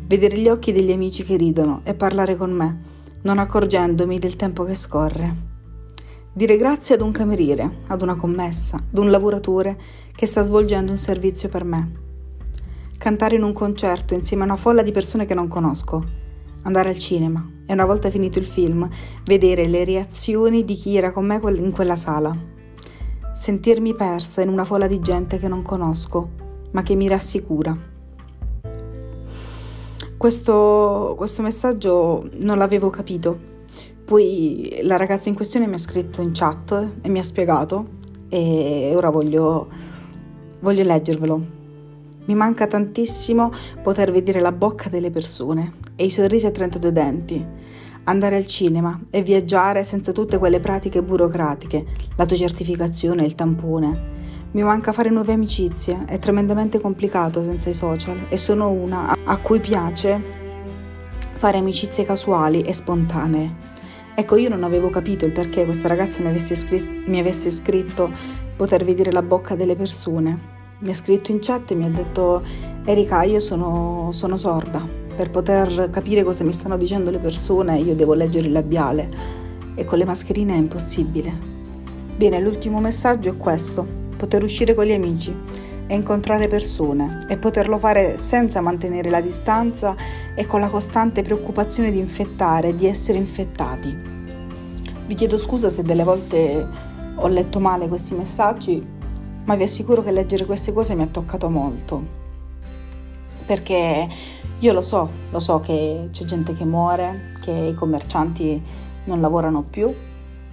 vedere 0.05 0.37
gli 0.37 0.49
occhi 0.49 0.71
degli 0.71 0.91
amici 0.91 1.23
che 1.23 1.35
ridono 1.35 1.81
e 1.83 1.95
parlare 1.95 2.35
con 2.35 2.51
me, 2.51 2.81
non 3.23 3.39
accorgendomi 3.39 4.19
del 4.19 4.35
tempo 4.35 4.65
che 4.65 4.75
scorre. 4.75 5.35
Dire 6.31 6.57
grazie 6.57 6.93
ad 6.93 7.01
un 7.01 7.09
cameriere, 7.09 7.79
ad 7.87 8.03
una 8.03 8.15
commessa, 8.15 8.75
ad 8.75 8.97
un 8.99 9.09
lavoratore 9.09 9.79
che 10.15 10.27
sta 10.27 10.43
svolgendo 10.43 10.91
un 10.91 10.97
servizio 10.97 11.49
per 11.49 11.63
me. 11.63 12.05
Cantare 12.97 13.35
in 13.35 13.43
un 13.43 13.53
concerto 13.53 14.15
insieme 14.15 14.41
a 14.41 14.47
una 14.47 14.55
folla 14.55 14.81
di 14.81 14.91
persone 14.91 15.25
che 15.25 15.35
non 15.35 15.47
conosco. 15.47 16.03
Andare 16.63 16.89
al 16.89 16.97
cinema 16.97 17.47
e 17.67 17.73
una 17.73 17.85
volta 17.85 18.09
finito 18.09 18.39
il 18.39 18.45
film 18.45 18.89
vedere 19.23 19.67
le 19.67 19.85
reazioni 19.85 20.65
di 20.65 20.73
chi 20.73 20.97
era 20.97 21.11
con 21.11 21.25
me 21.25 21.39
in 21.43 21.71
quella 21.71 21.95
sala. 21.95 22.35
Sentirmi 23.35 23.93
persa 23.93 24.41
in 24.41 24.49
una 24.49 24.65
folla 24.65 24.87
di 24.87 24.99
gente 24.99 25.37
che 25.37 25.47
non 25.47 25.61
conosco, 25.61 26.29
ma 26.71 26.81
che 26.81 26.95
mi 26.95 27.07
rassicura. 27.07 27.77
Questo, 30.17 31.13
questo 31.15 31.43
messaggio 31.43 32.27
non 32.39 32.57
l'avevo 32.57 32.89
capito. 32.89 33.39
Poi 34.03 34.79
la 34.81 34.97
ragazza 34.97 35.29
in 35.29 35.35
questione 35.35 35.67
mi 35.67 35.75
ha 35.75 35.77
scritto 35.77 36.21
in 36.21 36.31
chat 36.33 36.93
e 37.01 37.09
mi 37.09 37.19
ha 37.19 37.23
spiegato 37.23 37.89
e 38.27 38.93
ora 38.95 39.11
voglio, 39.11 39.67
voglio 40.61 40.83
leggervelo. 40.83 41.56
Mi 42.27 42.35
manca 42.35 42.67
tantissimo 42.67 43.51
poter 43.81 44.11
vedere 44.11 44.41
la 44.41 44.51
bocca 44.51 44.89
delle 44.89 45.11
persone 45.11 45.75
e 45.95 46.03
i 46.03 46.09
sorrisi 46.09 46.45
a 46.45 46.51
32 46.51 46.91
denti, 46.91 47.45
andare 48.03 48.35
al 48.35 48.45
cinema 48.45 48.99
e 49.09 49.21
viaggiare 49.21 49.85
senza 49.85 50.11
tutte 50.11 50.37
quelle 50.37 50.59
pratiche 50.59 51.01
burocratiche, 51.01 51.85
l'autocertificazione, 52.17 53.23
il 53.23 53.33
tampone. 53.33 54.15
Mi 54.51 54.61
manca 54.61 54.91
fare 54.91 55.09
nuove 55.09 55.31
amicizie, 55.31 56.03
è 56.05 56.19
tremendamente 56.19 56.81
complicato 56.81 57.41
senza 57.41 57.69
i 57.69 57.73
social 57.73 58.17
e 58.27 58.35
sono 58.35 58.71
una 58.71 59.15
a 59.23 59.37
cui 59.37 59.61
piace 59.61 60.21
fare 61.35 61.59
amicizie 61.59 62.03
casuali 62.03 62.59
e 62.59 62.73
spontanee. 62.73 63.55
Ecco, 64.15 64.35
io 64.35 64.49
non 64.49 64.65
avevo 64.65 64.89
capito 64.89 65.25
il 65.25 65.31
perché 65.31 65.63
questa 65.63 65.87
ragazza 65.87 66.21
mi 66.21 66.27
avesse, 66.27 66.55
scritto, 66.55 66.89
mi 67.05 67.19
avesse 67.19 67.49
scritto 67.49 68.11
poter 68.57 68.83
vedere 68.83 69.13
la 69.13 69.21
bocca 69.21 69.55
delle 69.55 69.77
persone 69.77 70.55
mi 70.79 70.91
ha 70.91 70.95
scritto 70.95 71.31
in 71.31 71.39
chat 71.41 71.71
e 71.71 71.75
mi 71.75 71.85
ha 71.85 71.89
detto 71.89 72.43
Erika 72.85 73.23
io 73.23 73.39
sono, 73.39 74.09
sono 74.11 74.37
sorda, 74.37 74.85
per 75.15 75.31
poter 75.31 75.89
capire 75.89 76.23
cosa 76.23 76.43
mi 76.43 76.53
stanno 76.53 76.77
dicendo 76.77 77.09
le 77.09 77.17
persone 77.17 77.79
io 77.79 77.95
devo 77.95 78.13
leggere 78.13 78.45
il 78.45 78.53
labiale 78.53 79.09
e 79.73 79.85
con 79.85 79.97
le 79.97 80.05
mascherine 80.05 80.53
è 80.53 80.57
impossibile. 80.57 81.55
Bene, 82.15 82.39
l'ultimo 82.39 82.79
messaggio 82.79 83.29
è 83.29 83.37
questo, 83.37 83.85
poter 84.15 84.43
uscire 84.43 84.73
con 84.73 84.85
gli 84.85 84.91
amici 84.91 85.35
e 85.87 85.95
incontrare 85.95 86.47
persone 86.47 87.25
e 87.29 87.37
poterlo 87.37 87.77
fare 87.79 88.17
senza 88.17 88.61
mantenere 88.61 89.09
la 89.09 89.21
distanza 89.21 89.95
e 90.35 90.45
con 90.45 90.59
la 90.59 90.67
costante 90.67 91.21
preoccupazione 91.21 91.91
di 91.91 91.99
infettare, 91.99 92.75
di 92.75 92.87
essere 92.87 93.17
infettati. 93.17 94.15
Vi 95.05 95.15
chiedo 95.15 95.37
scusa 95.37 95.69
se 95.69 95.83
delle 95.83 96.03
volte 96.03 96.67
ho 97.15 97.27
letto 97.27 97.59
male 97.59 97.87
questi 97.87 98.13
messaggi, 98.13 98.95
ma 99.47 99.55
vi 99.55 99.63
assicuro 99.63 100.03
che 100.03 100.11
leggere 100.11 100.45
queste 100.45 100.73
cose 100.73 100.93
mi 100.93 101.03
ha 101.03 101.07
toccato 101.07 101.49
molto. 101.49 102.25
Perché 103.45 104.07
io 104.59 104.73
lo 104.73 104.81
so, 104.81 105.09
lo 105.29 105.39
so 105.39 105.61
che 105.61 106.09
c'è 106.11 106.25
gente 106.25 106.53
che 106.53 106.65
muore, 106.65 107.31
che 107.41 107.51
i 107.51 107.73
commercianti 107.73 108.61
non 109.05 109.21
lavorano 109.21 109.63
più. 109.63 109.93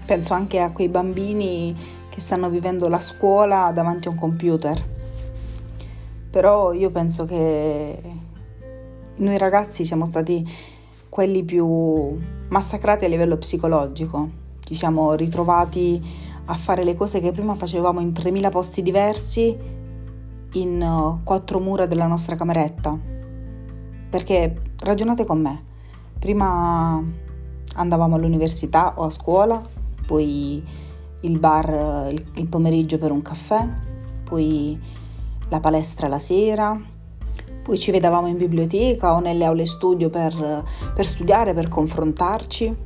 Penso 0.07 0.33
anche 0.33 0.61
a 0.61 0.71
quei 0.71 0.89
bambini 0.89 1.77
che 2.09 2.21
stanno 2.21 2.49
vivendo 2.49 2.89
la 2.89 3.01
scuola 3.01 3.73
davanti 3.75 4.07
a 4.07 4.13
un 4.13 4.17
computer. 4.17 4.81
Però 6.31 6.73
io 6.73 6.91
penso 6.91 7.25
che 7.25 8.01
noi 9.17 9.39
ragazzi 9.39 9.85
siamo 9.85 10.07
stati 10.07 10.49
quelli 11.09 11.43
più 11.43 12.17
massacrati 12.47 13.07
a 13.07 13.09
livello 13.09 13.39
psicologico. 13.39 14.43
Ci 14.61 14.77
siamo 14.77 15.15
ritrovati 15.15 16.01
a 16.47 16.55
fare 16.55 16.85
le 16.85 16.95
cose 16.95 17.21
che 17.21 17.33
prima 17.33 17.55
facevamo 17.55 18.01
in 18.01 18.13
3000 18.13 18.49
posti 18.49 18.83
diversi 18.83 19.57
in 20.53 20.83
uh, 20.83 21.23
quattro 21.23 21.59
mura 21.59 21.87
della 21.87 22.07
nostra 22.07 22.37
cameretta. 22.37 22.99
Perché 24.11 24.63
ragionate 24.81 25.25
con 25.25 25.41
me, 25.41 25.65
prima 26.19 27.03
andavamo 27.77 28.15
all'università 28.15 28.95
o 28.97 29.05
a 29.05 29.11
scuola, 29.11 29.63
poi 30.07 30.63
il 31.21 31.39
bar 31.39 32.13
il 32.13 32.47
pomeriggio 32.47 32.99
per 32.99 33.11
un 33.11 33.23
caffè, 33.23 33.67
poi 34.23 34.79
la 35.49 35.61
palestra 35.61 36.07
la 36.07 36.19
sera, 36.19 36.79
poi 37.63 37.79
ci 37.79 37.91
vedevamo 37.91 38.27
in 38.27 38.37
biblioteca 38.37 39.15
o 39.15 39.21
nelle 39.21 39.45
aule 39.45 39.65
studio 39.65 40.11
per, 40.11 40.65
per 40.95 41.07
studiare, 41.07 41.55
per 41.55 41.69
confrontarci 41.69 42.77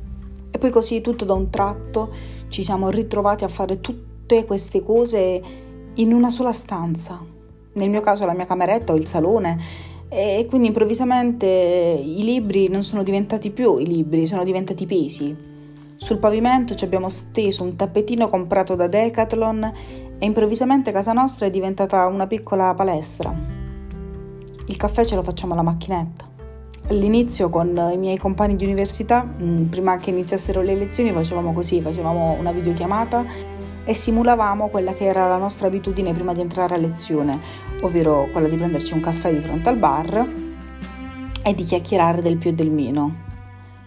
e 0.51 0.57
poi 0.57 0.71
così 0.71 1.01
tutto 1.01 1.25
da 1.25 1.33
un 1.33 1.49
tratto 1.49 2.09
ci 2.49 2.63
siamo 2.63 2.89
ritrovati 2.89 3.43
a 3.43 3.47
fare 3.47 3.79
tutte 3.79 4.45
queste 4.45 4.83
cose 4.83 5.41
in 5.93 6.13
una 6.13 6.29
sola 6.29 6.51
stanza. 6.51 7.19
Nel 7.73 7.89
mio 7.89 8.01
caso 8.01 8.25
la 8.25 8.33
mia 8.33 8.45
cameretta 8.45 8.93
o 8.93 8.95
il 8.95 9.05
salone 9.05 9.57
e 10.09 10.45
quindi 10.49 10.67
improvvisamente 10.67 11.45
i 11.45 12.23
libri 12.23 12.67
non 12.67 12.83
sono 12.83 13.03
diventati 13.03 13.51
più 13.51 13.77
i 13.77 13.85
libri, 13.85 14.25
sono 14.25 14.43
diventati 14.43 14.85
pesi. 14.85 15.35
Sul 15.95 16.17
pavimento 16.17 16.75
ci 16.75 16.85
abbiamo 16.85 17.09
steso 17.09 17.61
un 17.63 17.75
tappetino 17.75 18.29
comprato 18.29 18.75
da 18.75 18.87
Decathlon 18.87 19.63
e 20.17 20.25
improvvisamente 20.25 20.91
casa 20.91 21.13
nostra 21.13 21.45
è 21.45 21.49
diventata 21.49 22.05
una 22.07 22.25
piccola 22.25 22.73
palestra. 22.73 23.35
Il 24.65 24.77
caffè 24.77 25.05
ce 25.05 25.15
lo 25.15 25.21
facciamo 25.21 25.53
alla 25.53 25.61
macchinetta. 25.61 26.38
All'inizio 26.89 27.49
con 27.49 27.67
i 27.93 27.97
miei 27.97 28.17
compagni 28.17 28.55
di 28.55 28.65
università, 28.65 29.23
mm, 29.23 29.65
prima 29.65 29.97
che 29.97 30.09
iniziassero 30.09 30.61
le 30.61 30.73
lezioni, 30.73 31.11
facevamo 31.11 31.53
così, 31.53 31.81
facevamo 31.81 32.35
una 32.39 32.51
videochiamata 32.51 33.23
e 33.85 33.93
simulavamo 33.93 34.69
quella 34.69 34.93
che 34.93 35.05
era 35.05 35.27
la 35.27 35.37
nostra 35.37 35.67
abitudine 35.67 36.13
prima 36.13 36.33
di 36.33 36.41
entrare 36.41 36.73
a 36.73 36.77
lezione, 36.77 37.39
ovvero 37.81 38.27
quella 38.31 38.47
di 38.47 38.55
prenderci 38.55 38.93
un 38.95 39.01
caffè 39.01 39.31
di 39.31 39.39
fronte 39.39 39.69
al 39.69 39.77
bar 39.77 40.27
e 41.43 41.53
di 41.53 41.63
chiacchierare 41.63 42.23
del 42.23 42.37
più 42.37 42.49
e 42.49 42.53
del 42.53 42.71
meno. 42.71 43.27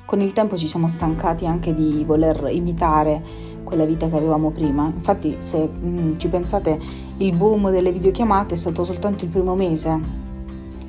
Con 0.04 0.20
il 0.20 0.32
tempo 0.32 0.56
ci 0.56 0.68
siamo 0.68 0.86
stancati 0.86 1.44
anche 1.44 1.74
di 1.74 2.04
voler 2.06 2.50
imitare 2.52 3.20
quella 3.64 3.84
vita 3.84 4.08
che 4.08 4.16
avevamo 4.16 4.50
prima. 4.50 4.84
Infatti, 4.84 5.36
se 5.38 5.66
mh, 5.66 5.88
mm, 5.88 6.18
ci 6.18 6.28
pensate, 6.28 6.78
il 7.16 7.34
boom 7.34 7.68
delle 7.72 7.90
videochiamate 7.90 8.54
è 8.54 8.56
stato 8.56 8.84
soltanto 8.84 9.24
il 9.24 9.30
primo 9.30 9.56
mese. 9.56 10.22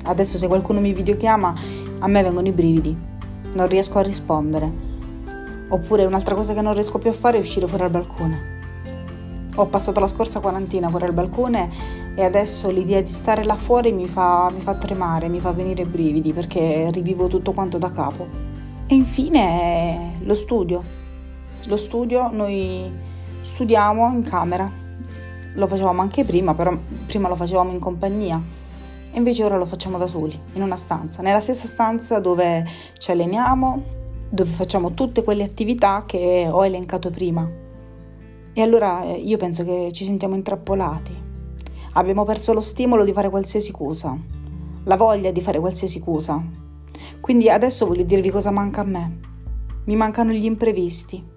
Adesso 0.06 0.36
se 0.36 0.46
qualcuno 0.46 0.80
mi 0.80 0.92
videochiama 0.92 1.54
a 2.00 2.06
me 2.06 2.22
vengono 2.22 2.46
i 2.46 2.52
brividi, 2.52 2.94
non 3.54 3.68
riesco 3.68 3.98
a 3.98 4.02
rispondere. 4.02 4.70
Oppure 5.68 6.04
un'altra 6.04 6.34
cosa 6.34 6.52
che 6.52 6.60
non 6.60 6.74
riesco 6.74 6.98
più 6.98 7.08
a 7.08 7.14
fare 7.14 7.38
è 7.38 7.40
uscire 7.40 7.66
fuori 7.66 7.84
al 7.84 7.90
balcone. 7.90 8.52
Ho 9.56 9.66
passato 9.66 10.00
la 10.00 10.06
scorsa 10.06 10.40
quarantina 10.40 10.90
fuori 10.90 11.06
al 11.06 11.12
balcone 11.12 11.70
e 12.16 12.22
adesso 12.22 12.70
l'idea 12.70 13.00
di 13.00 13.10
stare 13.10 13.44
là 13.44 13.54
fuori 13.54 13.92
mi 13.92 14.06
fa, 14.06 14.50
mi 14.52 14.60
fa 14.60 14.74
tremare, 14.74 15.28
mi 15.28 15.40
fa 15.40 15.52
venire 15.52 15.86
brividi 15.86 16.32
perché 16.32 16.90
rivivo 16.90 17.28
tutto 17.28 17.52
quanto 17.52 17.78
da 17.78 17.90
capo. 17.90 18.26
E 18.86 18.94
infine 18.94 20.12
lo 20.20 20.34
studio. 20.34 20.82
Lo 21.66 21.76
studio, 21.76 22.28
noi 22.30 22.92
studiamo 23.40 24.12
in 24.12 24.22
camera. 24.22 24.70
Lo 25.54 25.66
facevamo 25.66 26.02
anche 26.02 26.24
prima, 26.24 26.52
però 26.52 26.76
prima 27.06 27.28
lo 27.28 27.36
facevamo 27.36 27.72
in 27.72 27.78
compagnia 27.78 28.63
e 29.14 29.18
invece 29.18 29.44
ora 29.44 29.56
lo 29.56 29.64
facciamo 29.64 29.96
da 29.96 30.08
soli, 30.08 30.36
in 30.54 30.62
una 30.62 30.74
stanza, 30.74 31.22
nella 31.22 31.38
stessa 31.38 31.68
stanza 31.68 32.18
dove 32.18 32.66
ci 32.98 33.12
alleniamo, 33.12 33.82
dove 34.28 34.50
facciamo 34.50 34.90
tutte 34.90 35.22
quelle 35.22 35.44
attività 35.44 36.02
che 36.04 36.48
ho 36.50 36.66
elencato 36.66 37.10
prima. 37.10 37.48
E 38.52 38.60
allora 38.60 39.04
eh, 39.04 39.12
io 39.12 39.36
penso 39.36 39.62
che 39.62 39.90
ci 39.92 40.04
sentiamo 40.04 40.34
intrappolati. 40.34 41.22
Abbiamo 41.92 42.24
perso 42.24 42.52
lo 42.52 42.60
stimolo 42.60 43.04
di 43.04 43.12
fare 43.12 43.30
qualsiasi 43.30 43.70
cosa, 43.70 44.18
la 44.82 44.96
voglia 44.96 45.30
di 45.30 45.40
fare 45.40 45.60
qualsiasi 45.60 46.00
cosa. 46.00 46.42
Quindi 47.20 47.48
adesso 47.48 47.86
voglio 47.86 48.02
dirvi 48.02 48.30
cosa 48.30 48.50
manca 48.50 48.80
a 48.80 48.84
me. 48.84 49.18
Mi 49.84 49.94
mancano 49.94 50.32
gli 50.32 50.44
imprevisti 50.44 51.32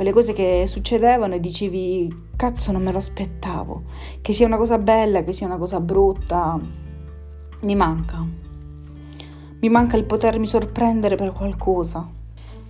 quelle 0.00 0.12
cose 0.12 0.32
che 0.32 0.64
succedevano 0.66 1.34
e 1.34 1.40
dicevi 1.40 2.28
cazzo 2.40 2.72
non 2.72 2.82
me 2.82 2.90
lo 2.90 2.96
aspettavo, 2.96 3.82
che 4.22 4.32
sia 4.32 4.46
una 4.46 4.56
cosa 4.56 4.78
bella, 4.78 5.22
che 5.22 5.34
sia 5.34 5.44
una 5.44 5.58
cosa 5.58 5.78
brutta, 5.78 6.58
mi 7.60 7.74
manca. 7.74 8.26
Mi 9.60 9.68
manca 9.68 9.98
il 9.98 10.04
potermi 10.04 10.46
sorprendere 10.46 11.16
per 11.16 11.32
qualcosa, 11.32 12.08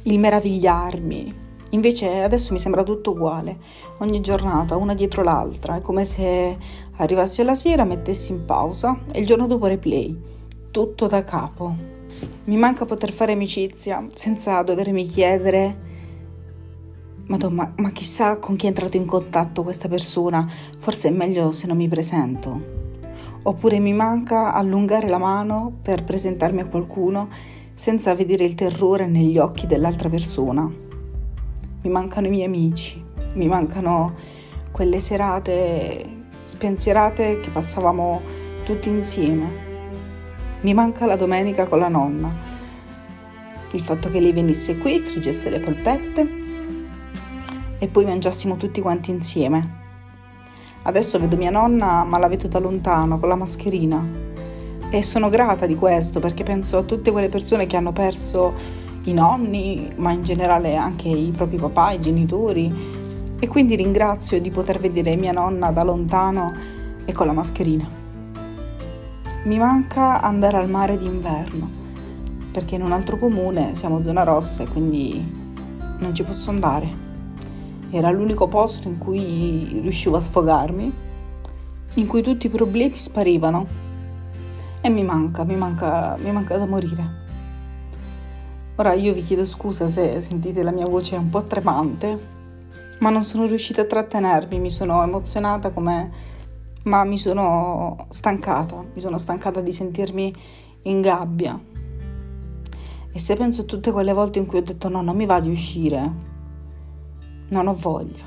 il 0.03 0.19
meravigliarmi. 0.19 1.35
Invece 1.71 2.21
adesso 2.21 2.53
mi 2.53 2.59
sembra 2.59 2.83
tutto 2.83 3.13
uguale, 3.13 3.59
ogni 3.99 4.21
giornata, 4.21 4.75
una 4.75 4.95
dietro 4.95 5.23
l'altra, 5.23 5.77
è 5.77 5.81
come 5.83 6.05
se 6.05 6.59
arrivassi 6.97 7.41
alla 7.41 7.55
sera, 7.55 7.85
mettessi 7.85 8.33
in 8.33 8.45
pausa 8.45 8.99
e 9.13 9.21
il 9.21 9.27
giorno 9.27 9.47
dopo 9.47 9.67
replay, 9.67 10.21
tutto 10.73 11.07
da 11.07 11.23
capo. 11.23 11.73
Mi 12.47 12.57
manca 12.57 12.87
poter 12.87 13.13
fare 13.13 13.35
amicizia 13.35 14.05
senza 14.15 14.61
dovermi 14.63 15.05
chiedere 15.05 15.90
Madonna, 17.31 17.73
ma 17.77 17.93
chissà 17.93 18.39
con 18.39 18.57
chi 18.57 18.65
è 18.65 18.71
entrato 18.71 18.97
in 18.97 19.07
contatto 19.07 19.63
questa 19.63 19.87
persona, 19.87 20.51
forse 20.79 21.07
è 21.07 21.11
meglio 21.13 21.53
se 21.53 21.69
non 21.69 21.77
mi 21.77 21.87
presento. 21.87 22.79
oppure 23.43 23.79
mi 23.79 23.93
manca 23.93 24.53
allungare 24.53 25.09
la 25.09 25.17
mano 25.17 25.73
per 25.81 26.03
presentarmi 26.05 26.61
a 26.61 26.67
qualcuno 26.67 27.29
senza 27.75 28.15
vedere 28.15 28.45
il 28.45 28.55
terrore 28.55 29.07
negli 29.07 29.39
occhi 29.39 29.67
dell'altra 29.67 30.09
persona. 30.09 30.69
Mi 31.83 31.91
mancano 31.91 32.27
i 32.27 32.31
miei 32.31 32.47
amici, 32.47 33.03
mi 33.35 33.47
mancano 33.47 34.15
quelle 34.73 34.99
serate 34.99 36.19
spensierate 36.43 37.39
che 37.41 37.51
passavamo 37.51 38.21
tutti 38.65 38.89
insieme. 38.89 39.69
Mi 40.63 40.75
manca 40.75 41.07
la 41.07 41.17
domenica 41.17 41.67
con 41.67 41.79
la 41.79 41.89
nonna, 41.89 42.29
il 43.71 43.81
fatto 43.81 44.11
che 44.11 44.19
lei 44.21 44.33
venisse 44.33 44.77
qui, 44.77 44.99
friggesse 44.99 45.49
le 45.49 45.61
polpette 45.61 46.49
e 47.81 47.89
poi 47.89 48.05
mangiassimo 48.05 48.57
tutti 48.57 48.81
quanti 48.81 49.11
insieme. 49.11 49.79
Adesso 50.83 51.19
vedo 51.19 51.37
mia 51.37 51.51
nonna, 51.51 52.05
ma 52.05 52.19
la 52.19 52.29
vedo 52.29 52.47
da 52.47 52.59
lontano, 52.59 53.19
con 53.19 53.29
la 53.29 53.35
mascherina. 53.35 54.29
E 54.91 55.03
sono 55.03 55.31
grata 55.31 55.67
di 55.67 55.75
questo 55.75 56.21
perché 56.21 56.43
penso 56.43 56.79
a 56.79 56.83
tutte 56.83 57.11
quelle 57.11 57.29
persone 57.29 57.67
che 57.67 57.77
hanno 57.77 57.93
perso 57.93 58.53
i 59.05 59.13
nonni, 59.15 59.91
ma 59.97 60.13
in 60.13 60.23
generale 60.23 60.77
anche 60.77 61.09
i 61.09 61.33
propri 61.35 61.57
papà, 61.57 61.93
i 61.93 62.01
genitori. 62.01 62.99
E 63.39 63.49
quindi 63.49 63.77
ringrazio 63.77 64.41
di 64.41 64.51
poter 64.51 64.79
vedere 64.79 65.17
mia 65.17 65.33
nonna 65.33 65.71
da 65.71 65.83
lontano 65.83 66.53
e 67.07 67.13
con 67.13 67.27
la 67.27 67.33
mascherina. 67.33 67.89
Mi 69.45 69.57
manca 69.57 70.21
andare 70.21 70.59
al 70.59 70.69
mare 70.69 70.99
d'inverno, 70.99 71.71
perché 72.53 72.75
in 72.75 72.83
un 72.83 72.93
altro 72.93 73.17
comune 73.17 73.75
siamo 73.75 74.03
zona 74.03 74.23
rossa 74.23 74.65
e 74.65 74.69
quindi 74.69 75.39
non 75.99 76.15
ci 76.15 76.23
posso 76.25 76.51
andare. 76.51 77.10
Era 77.91 78.11
l'unico 78.11 78.47
posto 78.47 78.89
in 78.89 78.99
cui 78.99 79.81
riuscivo 79.81 80.17
a 80.17 80.21
sfogarmi, 80.21 80.93
in 81.95 82.07
cui 82.07 82.23
tutti 82.23 82.47
i 82.47 82.51
problemi 82.51 82.97
sparivano. 82.97 83.67
E 84.81 84.89
mi 84.89 85.03
manca, 85.03 85.45
mi 85.45 85.57
manca, 85.57 86.17
mi 86.19 86.31
manca 86.31 86.57
da 86.57 86.67
morire. 86.67 87.19
Ora 88.77 88.93
io 88.95 89.13
vi 89.13 89.23
chiedo 89.23 89.45
scusa 89.45 89.89
se 89.89 90.21
sentite 90.21 90.63
la 90.63 90.71
mia 90.71 90.87
voce 90.87 91.17
un 91.17 91.29
po' 91.29 91.43
tremante, 91.43 92.19
ma 93.01 93.11
non 93.11 93.25
sono 93.25 93.47
riuscita 93.47 93.83
a 93.83 93.87
trattenermi, 93.87 94.59
mi 94.59 94.71
sono 94.71 95.03
emozionata 95.03 95.71
come... 95.71 96.11
ma 96.85 97.05
mi 97.05 97.19
sono 97.19 98.07
stancata, 98.09 98.85
mi 98.95 99.01
sono 99.01 99.19
stancata 99.19 99.61
di 99.61 99.73
sentirmi 99.73 100.33
in 100.83 101.01
gabbia. 101.01 101.61
E 103.13 103.19
se 103.19 103.35
penso 103.35 103.63
a 103.63 103.65
tutte 103.65 103.91
quelle 103.91 104.13
volte 104.13 104.39
in 104.39 104.47
cui 104.47 104.59
ho 104.59 104.63
detto 104.63 104.89
no, 104.89 105.03
non 105.03 105.17
mi 105.17 105.27
va 105.27 105.41
di 105.41 105.51
uscire, 105.51 106.13
non 107.51 107.69
ho 107.69 107.75
voglia. 107.75 108.25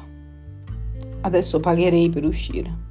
Adesso 1.22 1.60
pagherei 1.60 2.10
per 2.10 2.24
uscire. 2.24 2.82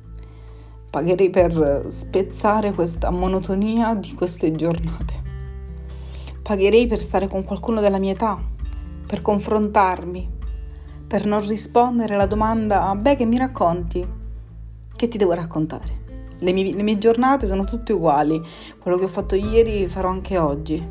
Pagherei 0.91 1.31
per 1.31 1.87
spezzare 1.89 2.73
questa 2.73 3.11
monotonia 3.11 3.95
di 3.95 4.15
queste 4.15 4.53
giornate. 4.53 5.21
Pagherei 6.43 6.87
per 6.87 6.99
stare 6.99 7.29
con 7.29 7.45
qualcuno 7.45 7.81
della 7.81 7.99
mia 7.99 8.13
età, 8.13 8.39
per 9.07 9.23
confrontarmi, 9.23 10.29
per 11.07 11.25
non 11.27 11.47
rispondere 11.47 12.15
alla 12.15 12.27
domanda, 12.27 12.95
beh, 12.95 13.17
che 13.17 13.25
mi 13.25 13.37
racconti? 13.37 14.07
Che 14.95 15.09
ti 15.09 15.19
devo 15.19 15.33
raccontare? 15.33 16.01
Le 16.39 16.53
mie, 16.53 16.75
le 16.75 16.83
mie 16.83 16.99
giornate 16.99 17.47
sono 17.47 17.65
tutte 17.65 17.93
uguali, 17.93 18.43
quello 18.79 18.99
che 18.99 19.05
ho 19.05 19.09
fatto 19.09 19.35
ieri 19.35 19.87
farò 19.89 20.09
anche 20.09 20.37
oggi. 20.39 20.85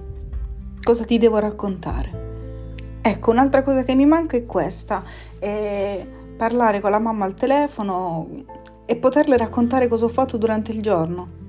Cosa 0.81 1.03
ti 1.03 1.17
devo 1.17 1.37
raccontare? 1.39 2.30
Ecco, 3.03 3.31
un'altra 3.31 3.63
cosa 3.63 3.81
che 3.83 3.95
mi 3.95 4.05
manca 4.05 4.37
è 4.37 4.45
questa, 4.45 5.03
è 5.39 6.07
parlare 6.37 6.79
con 6.79 6.91
la 6.91 6.99
mamma 6.99 7.25
al 7.25 7.33
telefono 7.33 8.27
e 8.85 8.95
poterle 8.95 9.37
raccontare 9.37 9.87
cosa 9.87 10.05
ho 10.05 10.09
fatto 10.09 10.37
durante 10.37 10.71
il 10.71 10.83
giorno. 10.83 11.39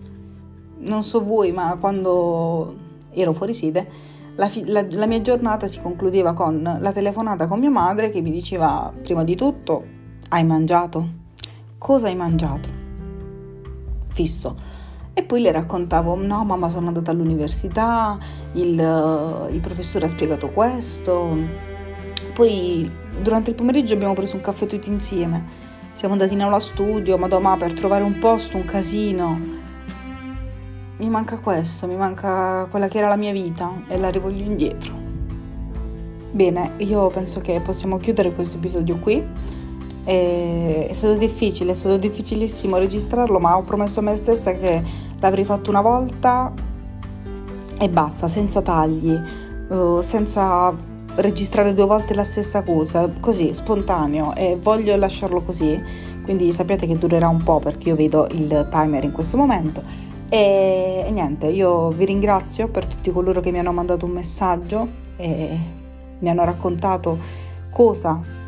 Non 0.79 1.03
so 1.03 1.23
voi, 1.23 1.53
ma 1.53 1.77
quando 1.79 2.75
ero 3.11 3.33
fuori 3.35 3.53
sede, 3.53 3.87
la, 4.37 4.51
la, 4.65 4.87
la 4.89 5.07
mia 5.07 5.21
giornata 5.21 5.67
si 5.67 5.79
concludeva 5.83 6.33
con 6.33 6.79
la 6.81 6.93
telefonata 6.93 7.47
con 7.47 7.61
mia 7.61 7.71
madre 7.71 8.09
che 8.09 8.23
mi 8.23 8.31
diceva 8.31 8.91
prima 9.03 9.23
di 9.23 9.37
tutto, 9.37 9.85
hai 10.31 10.45
mangiato? 10.45 11.07
Cosa 11.77 12.07
hai 12.07 12.17
mangiato? 12.17 12.69
Fisso 14.09 14.72
e 15.15 15.23
poi 15.23 15.43
le 15.43 15.53
raccontavo, 15.53 16.15
no 16.17 16.45
mamma 16.45 16.71
sono 16.71 16.89
andata 16.89 17.11
all'università, 17.11 18.19
il, 18.53 19.49
il 19.51 19.61
professore 19.61 20.07
ha 20.07 20.09
spiegato 20.09 20.49
questo. 20.51 21.37
Poi 22.33 22.91
durante 23.21 23.51
il 23.51 23.57
pomeriggio 23.57 23.93
abbiamo 23.93 24.15
preso 24.15 24.37
un 24.37 24.43
caffè 24.43 24.67
tutti 24.67 24.89
insieme. 24.89 25.61
Siamo 25.93 26.15
andati 26.15 26.33
in 26.33 26.41
aula 26.41 26.59
studio, 26.59 27.19
madonna, 27.19 27.57
per 27.59 27.75
trovare 27.75 28.03
un 28.03 28.19
posto, 28.19 28.57
un 28.57 28.65
casino. 28.65 29.39
Mi 30.97 31.09
manca 31.11 31.37
questo, 31.39 31.87
mi 31.87 31.97
manca 31.97 32.67
quella 32.71 32.89
che 32.89 32.99
era 32.99 33.09
la 33.09 33.17
mia 33.17 33.33
vita 33.33 33.71
e 33.89 33.99
la 33.99 34.09
rivoglio 34.09 34.43
indietro. 34.43 34.95
Bene, 36.31 36.73
io 36.79 37.09
penso 37.09 37.41
che 37.41 37.61
possiamo 37.61 37.99
chiudere 37.99 38.35
questo 38.35 38.57
episodio 38.57 38.97
qui. 38.97 39.23
È 40.05 40.91
stato 40.93 41.15
difficile, 41.15 41.73
è 41.73 41.75
stato 41.75 41.97
difficilissimo 41.97 42.77
registrarlo, 42.77 43.39
ma 43.39 43.57
ho 43.57 43.63
promesso 43.63 44.01
a 44.01 44.03
me 44.03 44.17
stessa 44.17 44.53
che 44.53 44.83
l'avrei 45.21 45.45
fatto 45.45 45.71
una 45.71 45.81
volta 45.81 46.53
e 47.79 47.89
basta, 47.89 48.29
senza 48.29 48.63
tagli, 48.63 49.17
uh, 49.69 50.01
senza 50.01 50.75
registrare 51.17 51.75
due 51.75 51.85
volte 51.85 52.15
la 52.15 52.25
stessa 52.25 52.63
cosa, 52.63 53.11
così 53.21 53.53
spontaneo 53.55 54.35
e 54.35 54.57
voglio 54.61 54.97
lasciarlo 54.97 55.43
così, 55.43 55.81
quindi 56.25 56.53
sappiate 56.53 56.87
che 56.87 56.97
durerà 56.97 57.29
un 57.29 57.43
po' 57.43 57.59
perché 57.59 57.91
io 57.91 57.97
vedo 57.97 58.27
il 58.31 58.69
timer 58.71 59.05
in 59.05 59.13
questo 59.13 59.37
momento. 59.37 59.83
E, 60.29 61.05
e 61.07 61.11
niente, 61.11 61.49
io 61.49 61.91
vi 61.91 62.07
ringrazio 62.07 62.69
per 62.69 62.87
tutti 62.87 63.11
coloro 63.13 63.41
che 63.41 63.51
mi 63.51 63.59
hanno 63.59 63.73
mandato 63.73 64.07
un 64.07 64.13
messaggio 64.13 64.89
e 65.17 65.59
mi 66.19 66.29
hanno 66.29 66.45
raccontato 66.45 67.19
cosa 67.71 68.41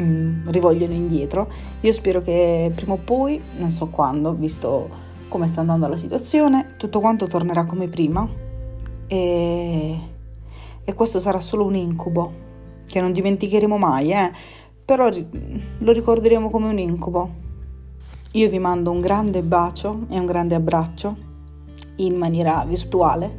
mm, 0.00 0.48
rivogliono 0.48 0.92
indietro. 0.92 1.48
Io 1.80 1.92
spero 1.92 2.20
che 2.20 2.72
prima 2.74 2.94
o 2.94 2.98
poi, 2.98 3.40
non 3.58 3.70
so 3.70 3.88
quando, 3.88 4.34
visto 4.34 5.06
come 5.28 5.46
sta 5.46 5.60
andando 5.60 5.86
la 5.88 5.96
situazione, 5.96 6.74
tutto 6.76 7.00
quanto 7.00 7.26
tornerà 7.26 7.64
come 7.64 7.88
prima 7.88 8.26
e, 9.06 9.98
e 10.84 10.94
questo 10.94 11.18
sarà 11.18 11.40
solo 11.40 11.64
un 11.64 11.74
incubo 11.74 12.46
che 12.86 13.00
non 13.00 13.12
dimenticheremo 13.12 13.76
mai, 13.76 14.12
eh? 14.12 14.32
però 14.84 15.08
lo 15.10 15.92
ricorderemo 15.92 16.48
come 16.48 16.68
un 16.68 16.78
incubo. 16.78 17.46
Io 18.32 18.48
vi 18.48 18.58
mando 18.58 18.90
un 18.90 19.00
grande 19.00 19.42
bacio 19.42 20.06
e 20.08 20.18
un 20.18 20.26
grande 20.26 20.54
abbraccio 20.54 21.16
in 21.96 22.16
maniera 22.16 22.64
virtuale, 22.66 23.30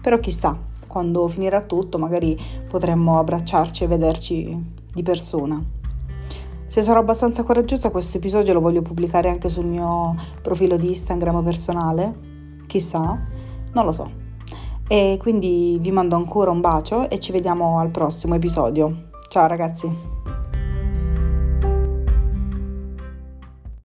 però 0.00 0.18
chissà, 0.18 0.56
quando 0.86 1.26
finirà 1.26 1.62
tutto 1.62 1.98
magari 1.98 2.38
potremmo 2.68 3.18
abbracciarci 3.18 3.84
e 3.84 3.86
vederci 3.88 4.72
di 4.92 5.02
persona. 5.02 5.60
Se 6.74 6.82
sarò 6.82 6.98
abbastanza 6.98 7.44
coraggiosa 7.44 7.92
questo 7.92 8.16
episodio 8.16 8.52
lo 8.52 8.58
voglio 8.58 8.82
pubblicare 8.82 9.28
anche 9.28 9.48
sul 9.48 9.64
mio 9.64 10.16
profilo 10.42 10.76
di 10.76 10.88
Instagram 10.88 11.44
personale, 11.44 12.18
chissà, 12.66 13.16
non 13.72 13.84
lo 13.84 13.92
so. 13.92 14.10
E 14.88 15.16
quindi 15.20 15.78
vi 15.80 15.92
mando 15.92 16.16
ancora 16.16 16.50
un 16.50 16.60
bacio 16.60 17.08
e 17.08 17.20
ci 17.20 17.30
vediamo 17.30 17.78
al 17.78 17.90
prossimo 17.90 18.34
episodio. 18.34 19.10
Ciao 19.28 19.46
ragazzi! 19.46 20.43